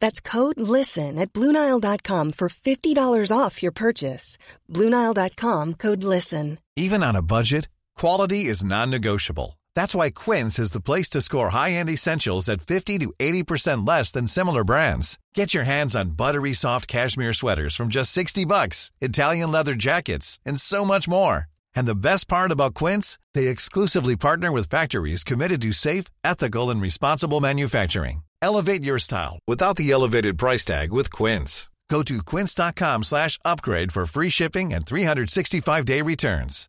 [0.00, 4.38] That's code LISTEN at Bluenile.com for $50 off your purchase.
[4.70, 6.58] Bluenile.com code LISTEN.
[6.76, 9.58] Even on a budget, quality is non negotiable.
[9.74, 13.86] That's why Quince is the place to score high end essentials at 50 to 80%
[13.86, 15.18] less than similar brands.
[15.34, 20.40] Get your hands on buttery soft cashmere sweaters from just 60 bucks, Italian leather jackets,
[20.44, 21.46] and so much more.
[21.76, 26.70] And the best part about Quince, they exclusively partner with factories committed to safe, ethical,
[26.70, 28.22] and responsible manufacturing.
[28.44, 31.70] Elevate your style without the elevated price tag with Quince.
[31.88, 36.68] Go to quince.com slash upgrade for free shipping and 365-day returns.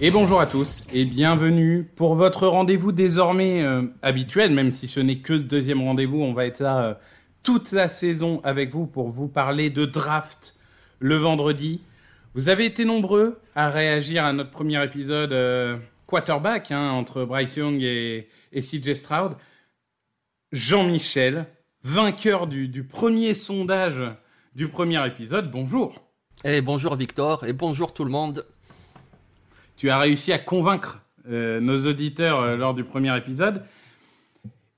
[0.00, 4.98] Et bonjour à tous et bienvenue pour votre rendez-vous désormais euh, habituel, même si ce
[4.98, 6.94] n'est que le deuxième rendez-vous, on va être là euh,
[7.42, 10.54] toute la saison avec vous pour vous parler de draft
[10.98, 11.80] le vendredi.
[12.34, 15.76] Vous avez été nombreux à réagir à notre premier épisode euh,
[16.06, 19.36] quarterback hein, entre Bryce Young et, et CJ Stroud.
[20.52, 21.46] Jean-Michel,
[21.82, 24.02] vainqueur du, du premier sondage
[24.54, 25.94] du premier épisode, bonjour.
[26.44, 28.46] Et bonjour Victor, et bonjour tout le monde.
[29.76, 33.62] Tu as réussi à convaincre euh, nos auditeurs euh, lors du premier épisode.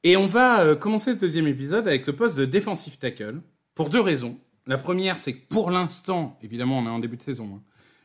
[0.06, 3.40] Et on va euh, commencer ce deuxième épisode avec le poste de defensive tackle
[3.74, 4.38] pour deux raisons.
[4.66, 7.62] La première, c'est que pour l'instant, évidemment, on est en début de saison, hein,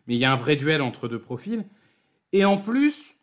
[0.08, 1.66] mais il y a un vrai duel entre deux profils.
[2.32, 3.16] Et en plus,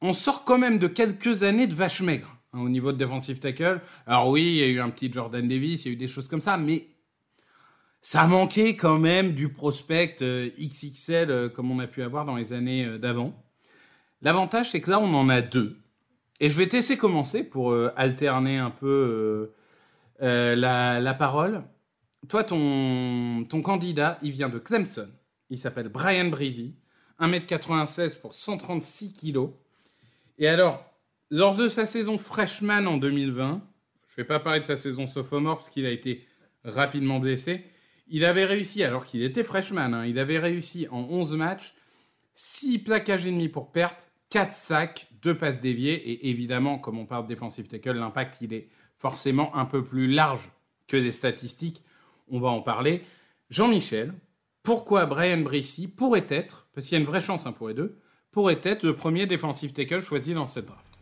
[0.00, 3.38] on sort quand même de quelques années de vache maigre hein, au niveau de defensive
[3.38, 3.80] tackle.
[4.04, 6.08] Alors oui, il y a eu un petit Jordan Davis, il y a eu des
[6.08, 6.88] choses comme ça, mais
[8.02, 12.34] ça manquait quand même du prospect euh, XXL euh, comme on a pu avoir dans
[12.34, 13.32] les années d'avant.
[14.22, 15.83] L'avantage, c'est que là, on en a deux.
[16.44, 19.54] Et je vais te laisser commencer pour euh, alterner un peu euh,
[20.22, 21.64] euh, la, la parole.
[22.28, 25.08] Toi, ton, ton candidat, il vient de Clemson.
[25.48, 26.74] Il s'appelle Brian Breezy,
[27.18, 29.52] 1m96 pour 136 kg.
[30.36, 30.84] Et alors,
[31.30, 33.62] lors de sa saison freshman en 2020,
[34.06, 36.26] je ne vais pas parler de sa saison sophomore parce qu'il a été
[36.62, 37.64] rapidement blessé,
[38.06, 41.72] il avait réussi, alors qu'il était freshman, hein, il avait réussi en 11 matchs,
[42.34, 47.06] 6 plaquages et demi pour perte, 4 sacs, 2 passes déviées, et évidemment, comme on
[47.06, 50.50] parle de defensive tackle, l'impact, il est forcément un peu plus large
[50.86, 51.82] que des statistiques,
[52.28, 53.02] on va en parler.
[53.50, 54.14] Jean-Michel,
[54.62, 57.74] pourquoi Brian Brissy pourrait être, parce qu'il y a une vraie chance hein, pour les
[57.74, 57.98] deux,
[58.30, 60.93] pourrait être le premier defensive tackle choisi dans cette draft?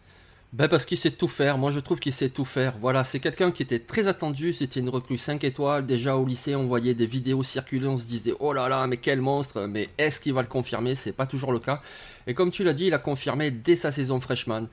[0.52, 2.74] Ben parce qu'il sait tout faire, moi je trouve qu'il sait tout faire.
[2.78, 5.86] Voilà, c'est quelqu'un qui était très attendu, c'était une recrue 5 étoiles.
[5.86, 8.98] Déjà au lycée, on voyait des vidéos circuler, on se disait oh là là, mais
[8.98, 10.94] quel monstre, mais est-ce qu'il va le confirmer?
[10.94, 11.80] C'est pas toujours le cas.
[12.26, 14.68] Et comme tu l'as dit, il a confirmé dès sa saison freshman.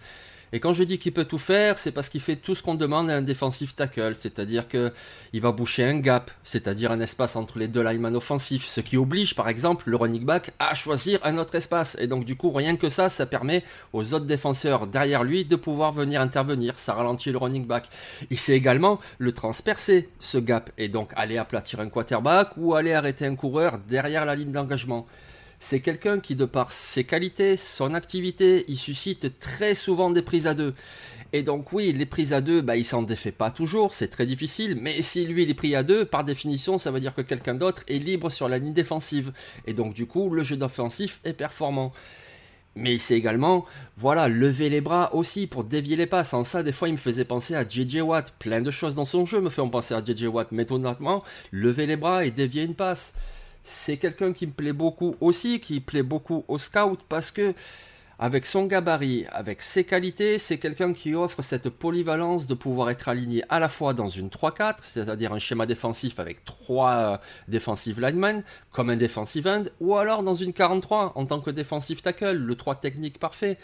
[0.51, 2.75] Et quand je dis qu'il peut tout faire, c'est parce qu'il fait tout ce qu'on
[2.75, 4.91] demande à un defensive tackle, c'est-à-dire que
[5.33, 8.97] il va boucher un gap, c'est-à-dire un espace entre les deux linemen offensifs, ce qui
[8.97, 11.95] oblige par exemple le running back à choisir un autre espace.
[11.99, 15.55] Et donc du coup, rien que ça, ça permet aux autres défenseurs derrière lui de
[15.55, 17.89] pouvoir venir intervenir, ça ralentit le running back.
[18.29, 22.93] Il sait également le transpercer, ce gap, et donc aller aplatir un quarterback ou aller
[22.93, 25.05] arrêter un coureur derrière la ligne d'engagement
[25.59, 30.47] c'est quelqu'un qui, de par ses qualités, son activité, il suscite très souvent des prises
[30.47, 30.73] à deux.
[31.31, 34.25] Et donc oui, les prises à deux, bah, il s'en défait pas toujours, c'est très
[34.25, 37.21] difficile, mais si lui il est pris à deux, par définition, ça veut dire que
[37.21, 39.31] quelqu'un d'autre est libre sur la ligne défensive.
[39.67, 41.91] Et donc du coup, le jeu d'offensif est performant.
[42.75, 43.65] Mais il sait également,
[43.97, 46.33] voilà, lever les bras aussi pour dévier les passes.
[46.33, 48.31] En ça, des fois, il me faisait penser à JJ Watt.
[48.39, 50.51] Plein de choses dans son jeu me font penser à JJ Watt.
[50.51, 53.13] Mais honnêtement, lever les bras et dévier une passe
[53.63, 57.53] c'est quelqu'un qui me plaît beaucoup aussi, qui plaît beaucoup au scout parce que
[58.21, 63.07] avec son gabarit, avec ses qualités, c'est quelqu'un qui offre cette polyvalence de pouvoir être
[63.07, 67.17] aligné à la fois dans une 3-4, c'est-à-dire un schéma défensif avec trois euh,
[67.47, 72.01] defensive linemen, comme un defensive end, ou alors dans une 43 en tant que defensive
[72.01, 73.57] tackle, le 3 technique parfait.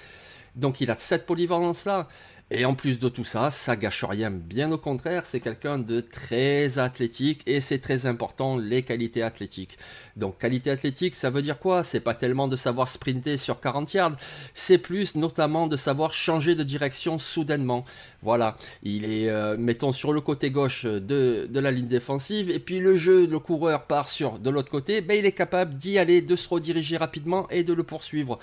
[0.56, 2.07] Donc il a cette polyvalence-là.
[2.51, 6.00] Et en plus de tout ça, ça gâche rien, bien au contraire, c'est quelqu'un de
[6.00, 9.80] très athlétique et c'est très important les qualités athlétiques.
[10.15, 11.83] Donc qualité athlétique, ça veut dire quoi?
[11.83, 14.15] C'est pas tellement de savoir sprinter sur 40 yards,
[14.53, 17.83] c'est plus notamment de savoir changer de direction soudainement.
[18.21, 22.77] Voilà, il est, euh, mettons, sur le côté gauche de, la ligne défensive et puis
[22.77, 26.21] le jeu, le coureur part sur de l'autre côté, ben, il est capable d'y aller,
[26.21, 28.38] de se rediriger rapidement et de le poursuivre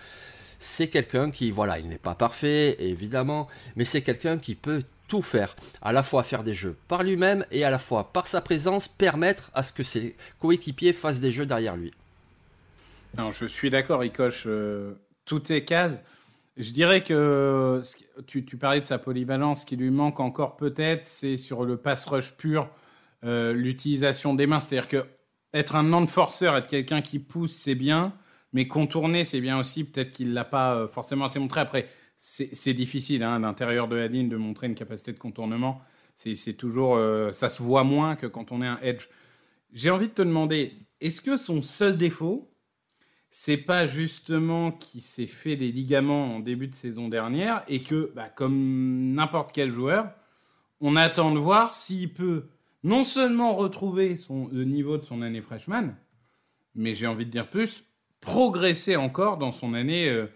[0.63, 5.23] c'est quelqu'un qui, voilà, il n'est pas parfait, évidemment, mais c'est quelqu'un qui peut tout
[5.23, 8.41] faire, à la fois faire des jeux par lui-même et à la fois par sa
[8.41, 11.93] présence permettre à ce que ses coéquipiers fassent des jeux derrière lui.
[13.19, 14.95] Non, je suis d'accord, il coche euh,
[15.25, 16.03] toutes les cases.
[16.57, 17.83] Je dirais que
[18.27, 22.07] tu, parlais de sa polyvalence, ce qui lui manque encore peut-être, c'est sur le pass
[22.07, 22.71] rush pur,
[23.25, 24.61] euh, l'utilisation des mains.
[24.61, 25.05] C'est-à-dire que
[25.53, 28.15] être un non-forceur, être quelqu'un qui pousse, c'est bien,
[28.53, 29.85] mais contourner, c'est bien aussi.
[29.85, 31.61] Peut-être qu'il l'a pas euh, forcément assez montré.
[31.61, 35.81] Après, c'est difficile hein, à l'intérieur de la ligne de montrer une capacité de contournement.
[36.15, 39.09] C'est toujours, euh, ça se voit moins que quand on est un edge.
[39.73, 42.53] J'ai envie de te demander, est-ce que son seul défaut,
[43.31, 48.13] c'est pas justement qu'il s'est fait les ligaments en début de saison dernière et que,
[48.15, 50.13] bah, comme n'importe quel joueur,
[50.81, 52.49] on attend de voir s'il peut
[52.85, 55.95] non seulement retrouver son, le niveau de son année freshman,
[56.75, 57.85] mais j'ai envie de dire plus,
[58.23, 60.27] progresser encore dans son année euh,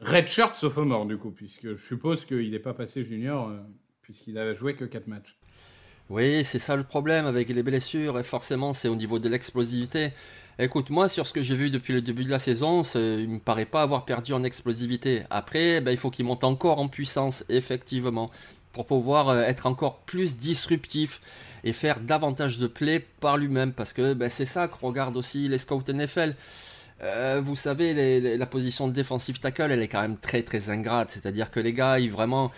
[0.00, 3.58] redshirt sophomore, du coup, puisque je suppose qu'il n'est pas passé junior, euh,
[4.02, 5.38] puisqu'il n'a joué que 4 matchs.
[6.08, 10.12] Oui, c'est ça le problème avec les blessures, et forcément, c'est au niveau de l'explosivité.
[10.58, 13.38] Écoute, moi, sur ce que j'ai vu depuis le début de la saison, il me
[13.38, 15.24] paraît pas avoir perdu en explosivité.
[15.28, 18.30] Après, ben, il faut qu'il monte encore en puissance, effectivement,
[18.72, 21.20] pour pouvoir euh, être encore plus disruptif
[21.64, 23.72] et faire davantage de plays par lui-même.
[23.72, 26.34] Parce que ben, c'est ça que regarde aussi les scouts NFL.
[27.02, 31.10] Euh, vous savez, la position défensive tackle, elle est quand même très très ingrate.
[31.10, 32.50] C'est-à-dire que les gars, ils vraiment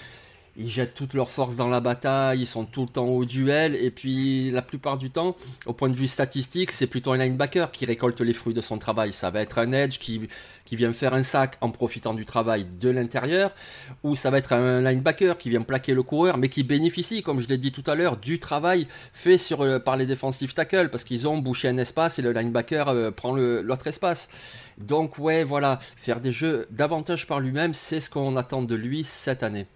[0.58, 3.76] ils jettent toute leur force dans la bataille, ils sont tout le temps au duel,
[3.76, 7.70] et puis la plupart du temps, au point de vue statistique, c'est plutôt un linebacker
[7.70, 9.12] qui récolte les fruits de son travail.
[9.12, 10.28] Ça va être un edge qui,
[10.72, 13.54] vient faire un sac en profitant du travail de l'intérieur,
[14.02, 17.40] ou ça va être un linebacker qui vient plaquer le coureur, mais qui bénéficie, comme
[17.40, 21.04] je l'ai dit tout à l'heure, du travail fait euh, par les défensifs tackles, parce
[21.04, 24.28] qu'ils ont bouché un espace et le linebacker euh, prend l'autre espace.
[24.76, 29.04] Donc ouais, voilà, faire des jeux davantage par lui-même, c'est ce qu'on attend de lui
[29.04, 29.66] cette année.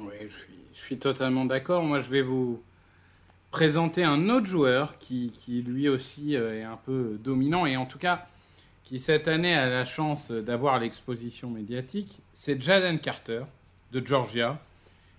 [0.00, 1.82] Oui, je suis, totalement d'accord.
[1.82, 2.62] Moi, je vais vous
[3.50, 5.32] présenter un autre joueur qui,
[5.66, 8.26] lui aussi euh, est un peu dominant et en tout cas
[8.84, 12.20] qui cette année a la chance d'avoir l'exposition médiatique.
[12.34, 13.42] C'est Jaden Carter
[13.92, 14.60] de Georgia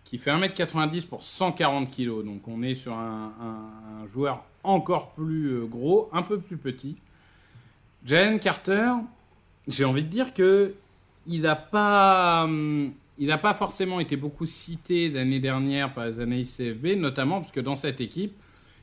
[0.05, 2.23] qui fait 1m90 pour 140 kg.
[2.23, 6.97] Donc on est sur un, joueur encore plus euh, gros, un peu plus petit.
[8.05, 8.91] Jaden Carter,
[9.67, 10.73] j'ai envie de dire que
[11.25, 16.19] il n'a pas hum, il n'a pas forcément été beaucoup cité l'année dernière par les
[16.19, 18.33] analystes CFB, notamment parce que dans cette équipe,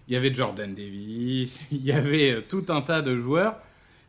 [0.09, 3.57] il y avait Jordan Davis, il y avait euh, tout un tas de joueurs.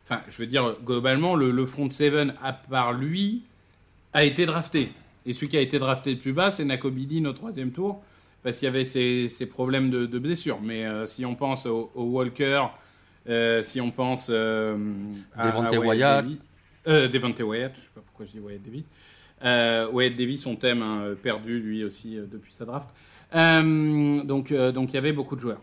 [0.04, 3.42] Enfin, je veux dire, globalement, le, front seven, à part lui,
[4.12, 4.90] a été drafté.
[5.24, 8.02] Et celui qui a été drafté le plus bas, c'est Nakobidi au troisième tour,
[8.44, 10.60] parce qu'il y avait ces, problèmes de, blessures.
[10.62, 12.66] Mais euh, si on pense au, Walker,
[13.28, 14.76] euh, si on pense à,
[15.44, 16.26] Devante Wyatt,
[16.86, 18.88] Devante Wyatt, je sais pas pourquoi je dis Wyatt Davis.
[19.44, 22.88] Euh, Wade Davis, son thème, hein, perdu lui aussi euh, depuis sa draft.
[23.34, 25.60] Euh, donc, euh, donc il y avait beaucoup de joueurs.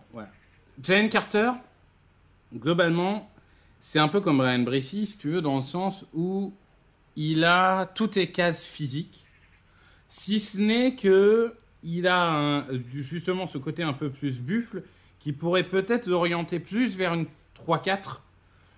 [0.81, 1.51] Jane Carter,
[2.53, 3.29] globalement,
[3.79, 6.53] c'est un peu comme Ryan Brissy, si tu veux, dans le sens où
[7.15, 9.25] il a toutes les cases physiques,
[10.07, 11.53] si ce n'est que
[11.83, 14.83] il a justement ce côté un peu plus buffle
[15.19, 17.25] qui pourrait peut-être l'orienter plus vers une
[17.67, 18.21] 3-4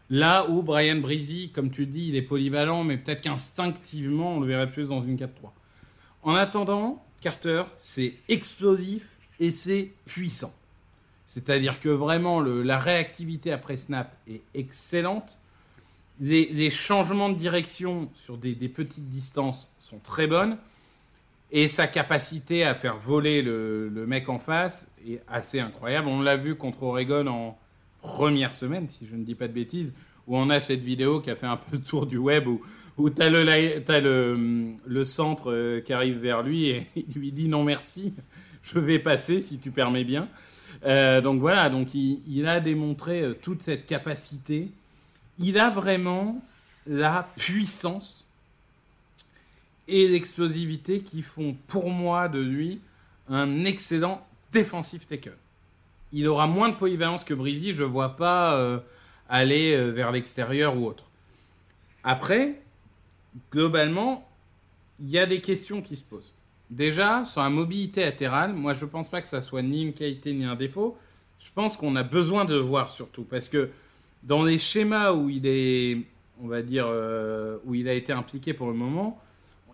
[0.09, 4.47] Là où Brian Breezy, comme tu dis, il est polyvalent, mais peut-être qu'instinctivement, on le
[4.47, 5.29] verrait plus dans une 4-3.
[6.21, 9.07] En attendant, Carter, c'est explosif
[9.39, 10.53] et c'est puissant.
[11.25, 15.39] C'est-à-dire que vraiment, la réactivité après snap est excellente.
[16.19, 20.57] Les, changements de direction sur des, petites distances sont très bonnes.
[21.51, 26.07] Et sa capacité à faire voler le, le mec en face est assez incroyable.
[26.07, 27.57] On l'a vu contre Oregon en,
[28.05, 29.93] première semaine, si je ne dis pas de bêtises,
[30.27, 32.61] où on a cette vidéo qui a fait un peu le tour du web, où,
[32.97, 37.13] où tu as, le, as le, le, centre euh, qui arrive vers lui et il
[37.15, 38.13] lui dit non merci,
[38.63, 40.29] je vais passer si tu permets bien.
[40.85, 44.69] Euh, donc voilà, donc il, a démontré euh, toute cette capacité.
[45.39, 46.41] Il a vraiment
[46.85, 48.25] la puissance
[49.87, 52.79] et l'explosivité qui font pour moi de lui
[53.29, 55.33] un excellent défensif taker
[56.15, 57.73] il aura moins de polyvalence que Breezy.
[57.73, 58.79] Je ne vois pas euh,
[59.27, 61.03] aller euh, vers l'extérieur ou autre.
[62.05, 62.61] Après,
[63.51, 64.25] globalement,
[65.01, 66.33] il y a des questions qui se posent.
[66.69, 69.93] Déjà, sur la mobilité latérale, moi je ne pense pas que ça soit ni une
[69.93, 70.97] qualité ni un défaut.
[71.39, 73.23] Je pense qu'on a besoin de voir surtout.
[73.23, 73.69] Parce que
[74.23, 75.97] dans les schémas où il est,
[76.41, 79.21] on va dire, euh, où il a été impliqué pour le moment,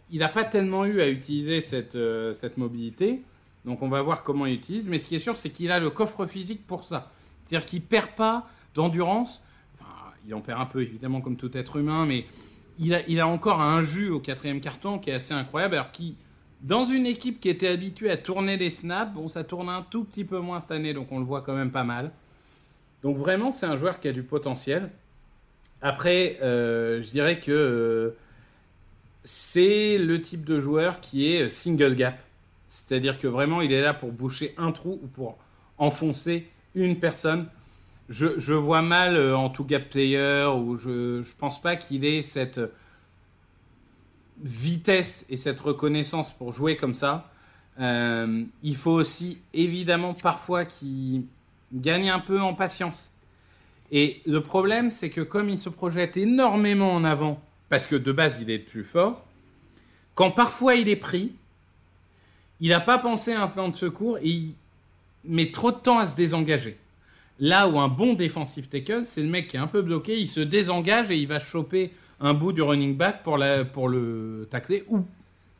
[0.09, 1.97] il n'a pas tellement eu à utiliser cette,
[2.33, 3.21] cette mobilité.
[3.65, 4.87] Donc on va voir comment il utilise.
[4.87, 7.11] Mais ce qui est sûr, c'est qu'il a le coffre physique pour ça.
[7.43, 9.43] C'est-à-dire qu'il perd pas d'endurance.
[9.75, 9.91] Enfin,
[10.25, 12.25] il en perd un peu, évidemment, comme tout être humain, mais
[12.79, 15.75] il, a, encore un jus au quatrième carton qui est assez incroyable.
[15.75, 16.15] Alors, qui,
[16.61, 20.03] dans une équipe qui était habituée à tourner les snaps, bon, ça tourne un tout
[20.03, 22.11] petit peu moins cette année, donc on le voit quand même pas mal.
[23.03, 24.89] Donc, vraiment, c'est un joueur qui a du potentiel.
[25.81, 28.17] Après, euh, je dirais que euh,
[29.23, 32.19] c'est le type de joueur qui est single gap.
[32.71, 35.37] C'est-à-dire que vraiment, il est là pour boucher un trou ou pour
[35.77, 37.47] enfoncer une personne.
[38.07, 42.23] Je, vois mal euh, en tout gap player ou je ne pense pas qu'il ait
[42.23, 42.61] cette
[44.41, 47.29] vitesse et cette reconnaissance pour jouer comme ça.
[47.81, 51.25] Euh, il faut aussi évidemment parfois qu'il
[51.73, 53.11] gagne un peu en patience.
[53.91, 58.13] Et le problème, c'est que comme il se projette énormément en avant, parce que de
[58.13, 59.25] base il est le plus fort,
[60.15, 61.33] quand parfois il est pris,
[62.61, 64.55] il n'a pas pensé à un plan de secours et il
[65.25, 66.77] met trop de temps à se désengager.
[67.39, 70.27] Là où un bon défensif tackle, c'est le mec qui est un peu bloqué, il
[70.27, 73.39] se désengage et il va choper un bout du running back pour,
[73.73, 75.03] pour le tacler ou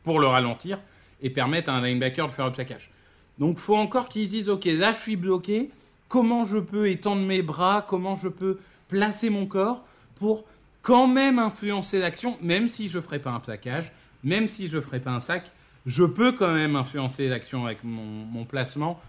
[0.04, 0.78] pour le ralentir
[1.20, 2.90] et permettre à un linebacker de faire le plaquage.
[3.38, 5.70] Donc faut encore qu'ils se disent ok là je suis bloqué,
[6.08, 10.44] comment je peux étendre mes bras, comment je peux placer mon corps pour
[10.82, 13.90] quand même influencer l'action, même si je ne ferai pas un plaquage,
[14.22, 15.50] même si je ne ferai pas un sac,
[15.86, 19.00] je peux quand même influencer l'action avec mon, placement.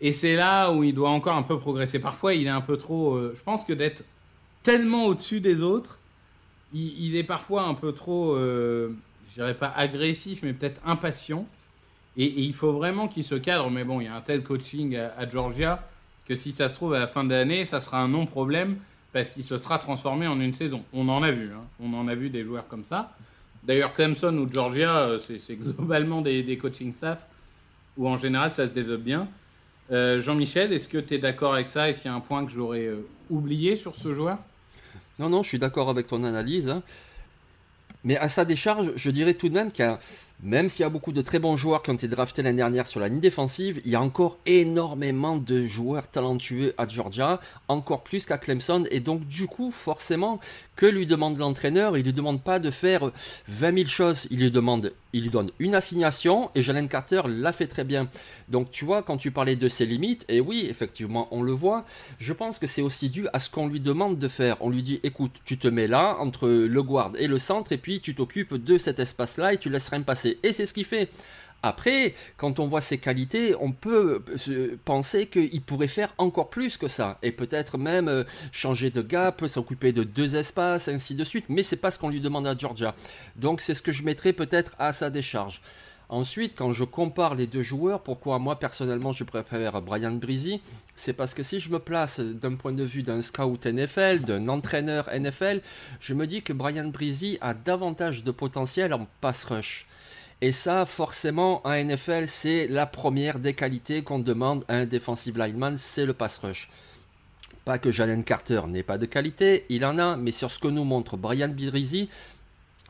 [0.00, 1.98] Et c'est là où il doit encore un peu progresser.
[1.98, 3.14] Parfois, il est un peu trop.
[3.14, 4.04] euh, je pense que d'être
[4.62, 5.98] tellement au-dessus des autres,
[6.74, 8.90] il, est parfois un peu trop, euh,
[9.28, 11.46] je dirais pas agressif, mais peut-être impatient.
[12.18, 13.70] Et, il faut vraiment qu'il se cadre.
[13.70, 15.88] Mais bon, il y a un tel coaching à, à Georgia
[16.26, 18.76] que si ça se trouve à la fin de l'année, ça sera un non-problème
[19.12, 20.84] parce qu'il se sera transformé en une saison.
[20.92, 21.50] On en a vu.
[21.52, 21.64] hein.
[21.80, 23.16] On en a vu des joueurs comme ça.
[23.66, 27.26] D'ailleurs, Clemson ou Georgia, euh, c'est globalement des, des coaching staff
[27.96, 29.28] où en général ça se développe bien.
[29.90, 31.88] Euh, Jean-Michel, est-ce que tu es d'accord avec ça?
[31.88, 34.38] Est-ce qu'il y a un point que j'aurais euh, oublié sur ce joueur?
[35.18, 36.68] Non, non, je suis d'accord avec ton analyse.
[36.68, 36.82] hein.
[38.04, 39.98] Mais à sa décharge, je dirais tout de même qu'il y a,
[40.42, 42.86] même s'il y a beaucoup de très bons joueurs qui ont été draftés l'année dernière
[42.86, 48.02] sur la ligne défensive, il y a encore énormément de joueurs talentueux à Georgia, encore
[48.02, 48.84] plus qu'à Clemson.
[48.90, 50.38] Et donc, du coup, forcément,
[50.76, 53.10] que lui demande l'entraîneur Il lui demande pas de faire
[53.48, 54.26] 20 000 choses.
[54.30, 58.08] Il lui demande, il lui donne une assignation et Jalen Carter l'a fait très bien.
[58.48, 61.86] Donc, tu vois, quand tu parlais de ses limites, et oui, effectivement, on le voit,
[62.18, 64.58] je pense que c'est aussi dû à ce qu'on lui demande de faire.
[64.60, 67.78] On lui dit, écoute, tu te mets là, entre le guard et le centre, et
[67.78, 70.02] puis tu t'occupes de cet espace-là et tu laisses rien
[70.42, 71.10] Et c'est ce qu'il fait.
[71.62, 76.76] Après, quand on voit ses qualités, on peut se penser qu'il pourrait faire encore plus
[76.76, 77.18] que ça.
[77.22, 81.46] Et peut-être même euh, changer de gap, s'occuper de deux espaces, ainsi de suite.
[81.48, 82.94] Mais c'est pas ce qu'on lui demande à Georgia.
[83.36, 85.60] Donc c'est ce que je mettrais peut-être à sa décharge.
[86.08, 90.60] Ensuite, quand je compare les deux joueurs, pourquoi moi personnellement je préfère Brian Breezy
[90.94, 94.46] C'est parce que si je me place d'un point de vue d'un scout NFL, d'un
[94.46, 95.62] entraîneur NFL,
[95.98, 99.86] je me dis que Brian Breezy a davantage de potentiel en pass rush.
[100.42, 105.38] Et ça, forcément, en NFL, c'est la première des qualités qu'on demande à un defensive
[105.38, 106.70] lineman, c'est le pass rush.
[107.64, 110.68] Pas que Jalen Carter n'ait pas de qualité, il en a, mais sur ce que
[110.68, 112.10] nous montre Brian Breezy,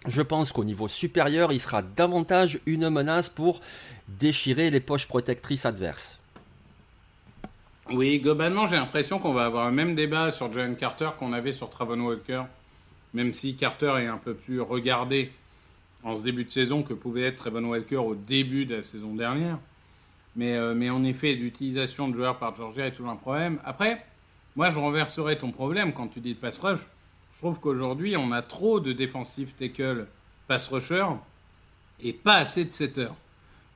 [0.06, 3.60] je pense qu'au niveau supérieur, il sera davantage une menace pour
[4.08, 6.18] déchirer les poches protectrices adverses.
[7.90, 11.52] Oui, globalement, j'ai l'impression qu'on va avoir le même débat sur Jalen Carter qu'on avait
[11.52, 12.42] sur Travon Walker,
[13.14, 15.30] même si Carter est un peu plus regardé
[16.06, 19.12] en ce début de saison que pouvait être Trevon Walker au début de la saison
[19.12, 19.58] dernière.
[20.36, 23.58] Mais, euh, mais en effet, l'utilisation de joueurs par Georgia est toujours un problème.
[23.64, 24.06] Après,
[24.54, 26.78] moi, je renverserai ton problème quand tu dis de pass rush.
[27.32, 30.06] Je trouve qu'aujourd'hui, on a trop de défensifs tackle
[30.46, 31.06] pass rusher
[32.00, 33.14] et pas assez de setters.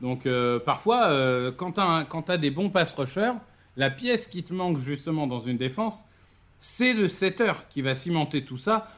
[0.00, 3.32] Donc, euh, parfois, euh, quand tu as, des bons pass rushers,
[3.76, 6.06] la pièce qui te manque justement dans une défense,
[6.58, 8.88] c'est le setter qui va cimenter tout ça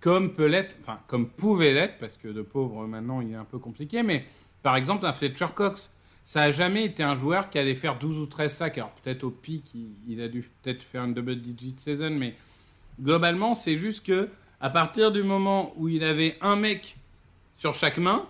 [0.00, 3.44] comme peut l'être, enfin comme pouvait l'être, parce que de pauvre maintenant il est un
[3.44, 4.24] peu compliqué, mais
[4.62, 8.18] par exemple un Fletcher Cox, ça a jamais été un joueur qui allait faire 12
[8.18, 9.74] ou 13 sacs, alors peut-être au pic
[10.08, 12.34] il, a dû peut-être faire une double digit season, mais
[13.00, 14.28] globalement c'est juste que
[14.60, 16.96] à partir du moment où il avait un mec
[17.56, 18.26] sur chaque main,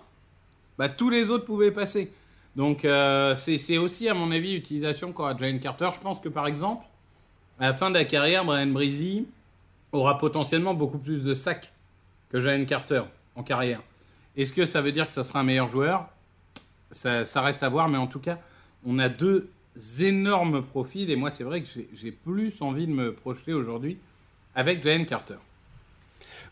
[0.77, 2.11] bah, tous les autres pouvaient passer.
[2.55, 5.89] Donc euh, c'est aussi à mon avis l'utilisation qu'aura Jalen Carter.
[5.93, 6.85] Je pense que par exemple,
[7.59, 9.25] à la fin de la carrière, Brian Breezy,
[9.91, 11.71] aura potentiellement beaucoup plus de sacs
[12.29, 13.03] que Jalen Carter
[13.35, 13.81] en carrière.
[14.37, 16.09] Est-ce que ça veut dire que ça sera un meilleur joueur?
[16.91, 18.39] Ça, reste à voir, mais en tout cas,
[18.85, 19.49] on a deux
[19.99, 23.97] énormes profils, et moi, c'est vrai que j'ai plus envie de me projeter aujourd'hui
[24.55, 25.37] avec Jalen Carter.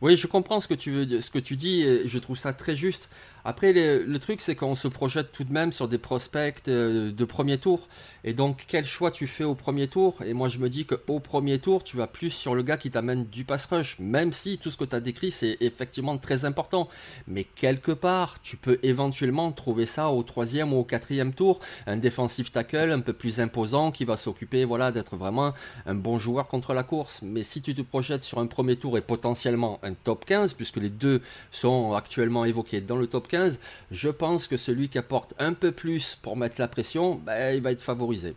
[0.02, 2.54] Oui, je comprends ce que tu veux, ce que tu dis, et je trouve ça
[2.54, 3.10] très juste.
[3.46, 7.26] Après, le, truc, c'est qu'on se projette tout de même sur des prospects euh, de
[7.26, 7.88] premier tour.
[8.24, 10.18] Et donc, quel choix tu fais au premier tour?
[10.26, 12.92] Et moi, je me dis qu'au premier tour, tu vas plus sur le gars qui
[12.92, 16.44] t'amène du pass rush, même si tout ce que tu as décrit, c'est effectivement très
[16.44, 16.90] important.
[17.28, 21.60] Mais quelque part, tu peux éventuellement trouver ça au troisième ou au quatrième tour.
[21.88, 25.54] Un défensif tackle un peu plus imposant qui va s'occuper voilà, d'être vraiment
[25.86, 27.22] un bon joueur contre la course.
[27.24, 30.90] Mais si tu te projettes sur un premier tour et potentiellement top 15, puisque les
[30.90, 33.60] deux sont actuellement évoqués dans le top 15,
[33.92, 37.62] je pense que celui qui apporte un peu plus pour mettre la pression, ben, il
[37.62, 38.36] va être favorisé.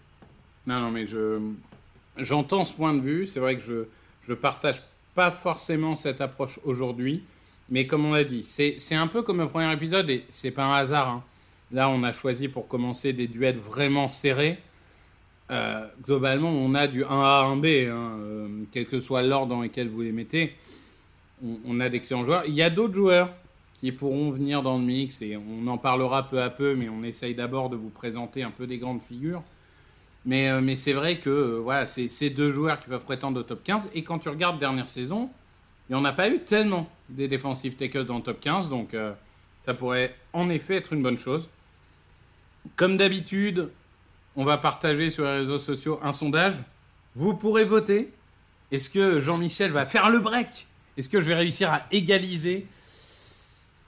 [0.67, 1.41] Non, non, mais je
[2.17, 3.27] j'entends ce point de vue.
[3.27, 3.85] C'est vrai que je
[4.29, 4.83] je partage
[5.15, 7.23] pas forcément cette approche aujourd'hui,
[7.69, 10.65] mais comme on l'a dit, c'est un peu comme le premier épisode et c'est pas
[10.65, 11.09] un hasard.
[11.09, 11.25] Hein.
[11.73, 14.59] Là, on a choisi pour commencer des duels vraiment serrés.
[15.51, 19.89] Euh, globalement, on a du 1A, 1B, hein, euh, quel que soit l'ordre dans lequel
[19.89, 20.55] vous les mettez.
[21.45, 22.45] On, a d'excellents joueurs.
[22.47, 23.31] Il y a d'autres joueurs
[23.75, 27.03] qui pourront venir dans le mix et on en parlera peu à peu, mais on
[27.03, 29.43] essaye d'abord de vous présenter un peu des grandes figures.
[30.25, 33.43] Mais, euh, c'est vrai que euh, voilà, c'est ces deux joueurs qui peuvent prétendre au
[33.43, 33.91] top 15.
[33.95, 35.31] Et quand tu regardes dernière saison,
[35.89, 38.95] il n'y en a pas eu tellement des défensifs tackles dans le top 15, donc
[38.95, 39.13] euh,
[39.65, 41.49] ça pourrait en effet être une bonne chose.
[42.77, 43.69] Comme d'habitude,
[44.37, 46.55] on va partager sur les réseaux sociaux un sondage.
[47.15, 48.13] Vous pourrez voter.
[48.71, 50.67] Est-ce que Jean-Michel va faire le break?
[50.97, 52.67] Est-ce que je vais réussir à égaliser?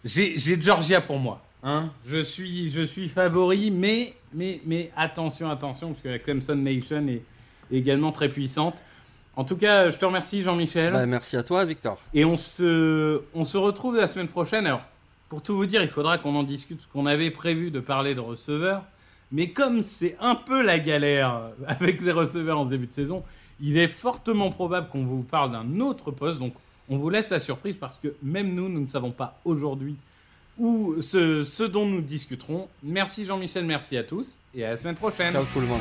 [0.04, 1.42] J'ai Georgia pour moi.
[1.62, 1.90] Hein.
[2.06, 7.06] Je, suis, je suis favori, mais, mais, mais attention, attention, parce que la Clemson Nation
[7.08, 7.22] est
[7.72, 8.82] également très puissante.
[9.36, 10.92] En tout cas, je te remercie Jean-Michel.
[10.92, 11.98] Bah, merci à toi Victor.
[12.12, 14.66] Et on se, on se retrouve la semaine prochaine.
[14.66, 14.82] Alors,
[15.28, 18.20] pour tout vous dire, il faudra qu'on en discute, qu'on avait prévu de parler de
[18.20, 18.84] receveurs.
[19.32, 23.24] Mais comme c'est un peu la galère avec les receveurs en ce début de saison,
[23.60, 26.38] il est fortement probable qu'on vous parle d'un autre poste.
[26.38, 26.54] Donc,
[26.88, 29.96] on vous laisse la surprise parce que même nous, nous ne savons pas aujourd'hui
[31.00, 32.68] ce, ce dont nous discuterons.
[32.82, 35.32] Merci Jean-Michel, merci à tous et à la semaine prochaine.
[35.32, 35.80] Ciao tout le monde.